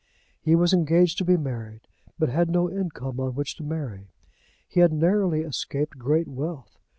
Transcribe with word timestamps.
He 0.41 0.55
was 0.55 0.73
engaged 0.73 1.19
to 1.19 1.23
be 1.23 1.37
married, 1.37 1.81
but 2.17 2.27
had 2.27 2.49
no 2.49 2.67
income 2.71 3.19
on 3.19 3.35
which 3.35 3.55
to 3.57 3.63
marry. 3.63 4.07
He 4.67 4.79
had 4.79 4.91
narrowly 4.91 5.41
escaped 5.41 5.99
great 5.99 6.27
wealth. 6.27 6.79